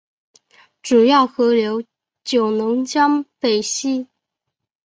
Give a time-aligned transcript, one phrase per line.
[0.81, 1.83] 主要河流
[2.23, 4.07] 九龙江北溪。